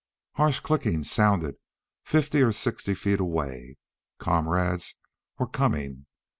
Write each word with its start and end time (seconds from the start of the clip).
Harsh 0.33 0.59
clickings 0.59 1.11
sounded 1.11 1.57
fifty 2.03 2.41
or 2.41 2.51
sixty 2.51 2.95
feet 2.95 3.19
away; 3.19 3.77
comrades 4.17 4.95
were 5.37 5.45
coming. 5.45 6.07